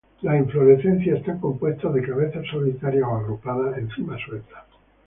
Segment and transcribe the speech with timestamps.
[0.23, 4.63] Las inflorescencias están compuestas de cabezas solitarias o agrupadas en cimas sueltas.